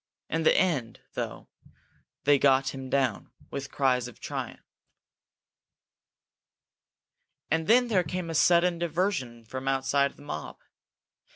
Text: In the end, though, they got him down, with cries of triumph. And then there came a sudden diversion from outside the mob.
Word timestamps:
In 0.31 0.41
the 0.41 0.57
end, 0.57 1.01
though, 1.13 1.47
they 2.23 2.39
got 2.39 2.73
him 2.73 2.89
down, 2.89 3.29
with 3.51 3.69
cries 3.69 4.07
of 4.07 4.19
triumph. 4.19 4.65
And 7.51 7.67
then 7.67 7.87
there 7.87 8.01
came 8.03 8.31
a 8.31 8.33
sudden 8.33 8.79
diversion 8.79 9.45
from 9.45 9.67
outside 9.67 10.13
the 10.13 10.23
mob. 10.23 10.57